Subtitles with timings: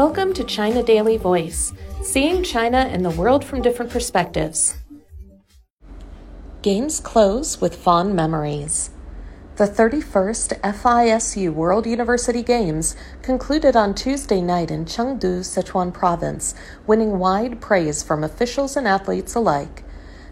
[0.00, 4.78] Welcome to China Daily Voice, seeing China and the world from different perspectives.
[6.62, 8.92] Games close with fond memories.
[9.56, 16.54] The 31st FISU World University Games concluded on Tuesday night in Chengdu, Sichuan Province,
[16.86, 19.84] winning wide praise from officials and athletes alike.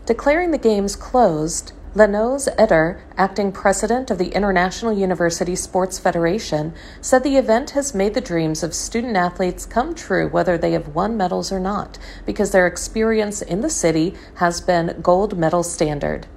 [0.07, 7.25] Declaring the Games closed, Leonz Eder, acting president of the International University Sports Federation, said
[7.25, 11.17] the event has made the dreams of student athletes come true whether they have won
[11.17, 16.29] medals or not, because their experience in the city has been gold medal standard.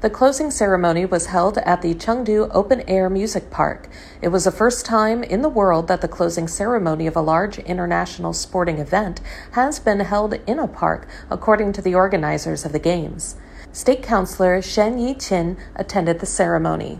[0.00, 3.88] The closing ceremony was held at the Chengdu Open Air Music Park.
[4.20, 7.60] It was the first time in the world that the closing ceremony of a large
[7.60, 9.20] international sporting event
[9.52, 13.36] has been held in a park, according to the organizers of the Games.
[13.72, 16.98] State Councilor Shen Yiqin attended the ceremony.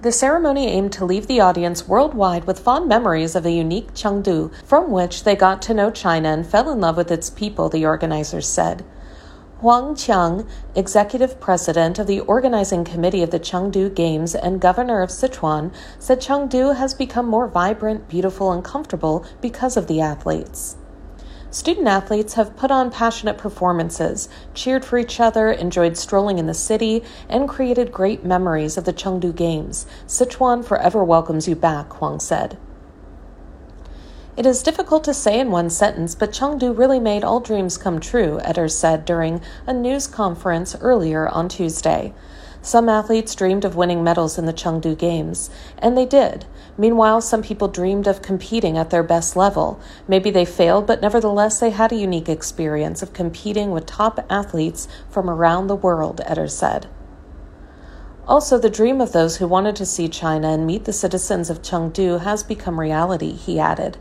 [0.00, 4.50] The ceremony aimed to leave the audience worldwide with fond memories of a unique Chengdu,
[4.64, 7.84] from which they got to know China and fell in love with its people, the
[7.84, 8.82] organizers said.
[9.60, 15.10] Huang Qiang, executive president of the organizing committee of the Chengdu Games and governor of
[15.10, 20.76] Sichuan, said Chengdu has become more vibrant, beautiful, and comfortable because of the athletes.
[21.56, 26.52] Student athletes have put on passionate performances, cheered for each other, enjoyed strolling in the
[26.52, 29.86] city, and created great memories of the Chengdu Games.
[30.06, 32.58] Sichuan forever welcomes you back, Huang said.
[34.36, 38.00] It is difficult to say in one sentence, but Chengdu really made all dreams come
[38.00, 42.12] true, Eder said during a news conference earlier on Tuesday.
[42.66, 46.46] Some athletes dreamed of winning medals in the Chengdu Games, and they did.
[46.76, 49.78] Meanwhile, some people dreamed of competing at their best level.
[50.08, 54.88] Maybe they failed, but nevertheless, they had a unique experience of competing with top athletes
[55.08, 56.88] from around the world, Eder said.
[58.26, 61.62] Also, the dream of those who wanted to see China and meet the citizens of
[61.62, 63.96] Chengdu has become reality, he added.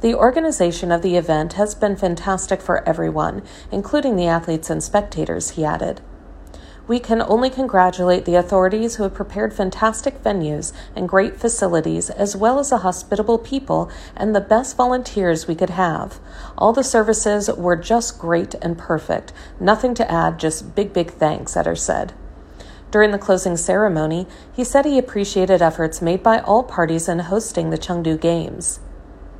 [0.00, 5.50] The organization of the event has been fantastic for everyone, including the athletes and spectators,
[5.50, 6.00] he added.
[6.88, 12.36] We can only congratulate the authorities who have prepared fantastic venues and great facilities, as
[12.36, 16.20] well as a hospitable people and the best volunteers we could have.
[16.56, 19.32] All the services were just great and perfect.
[19.58, 22.12] Nothing to add, just big, big thanks, Eder said.
[22.92, 27.70] During the closing ceremony, he said he appreciated efforts made by all parties in hosting
[27.70, 28.78] the Chengdu Games.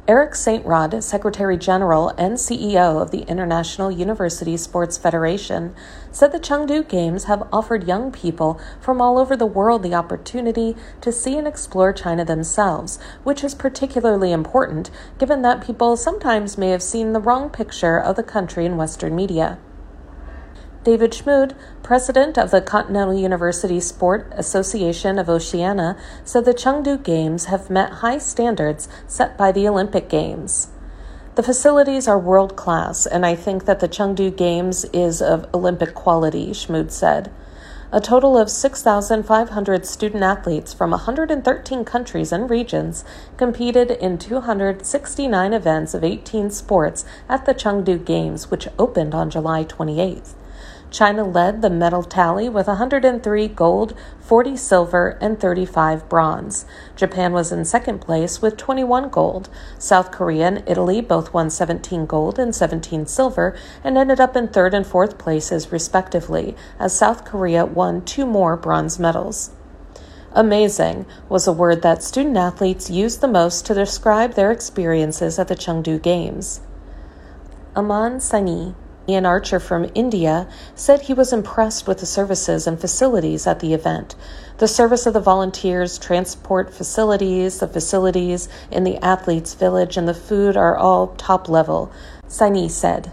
[0.09, 5.75] Eric Saintrond, Secretary General and CEO of the International University Sports Federation,
[6.13, 10.77] said the Chengdu Games have offered young people from all over the world the opportunity
[11.01, 16.69] to see and explore China themselves, which is particularly important given that people sometimes may
[16.69, 19.59] have seen the wrong picture of the country in Western media.
[20.87, 27.47] David Schmud, president of the Continental University Sport Association of Oceania, said the Chengdu Games
[27.47, 30.69] have met high standards set by the Olympic Games.
[31.35, 35.93] The facilities are world class, and I think that the Chengdu Games is of Olympic
[35.93, 37.33] quality, Schmud said.
[37.91, 43.05] A total of 6,500 student athletes from 113 countries and regions
[43.37, 49.65] competed in 269 events of 18 sports at the Chengdu Games, which opened on July
[49.65, 50.35] 28th.
[50.97, 56.65] China led the medal tally with 103 gold, 40 silver, and 35 bronze.
[56.97, 59.51] Japan was in second place with 21 gold.
[59.79, 64.49] South Korea and Italy both won 17 gold and 17 silver and ended up in
[64.49, 69.51] third and fourth places, respectively, as South Korea won two more bronze medals.
[70.33, 75.49] Amazing was a word that student athletes used the most to describe their experiences at
[75.49, 76.63] the Chengdu Games.
[77.77, 78.75] Aman Saini
[79.15, 83.73] an archer from India said he was impressed with the services and facilities at the
[83.73, 84.15] event.
[84.59, 90.15] The service of the volunteers, transport facilities, the facilities in the athletes' village, and the
[90.15, 91.93] food are all top level,
[92.27, 93.13] Saini said.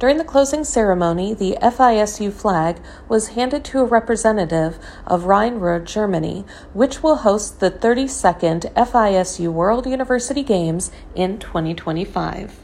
[0.00, 6.44] During the closing ceremony, the FISU flag was handed to a representative of Rhine-Ruhr, Germany,
[6.72, 12.63] which will host the 32nd FISU World University Games in 2025.